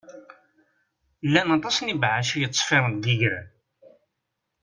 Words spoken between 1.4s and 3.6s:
aṭas n ibeɛɛac i yettṣeffiṛen deg yigran.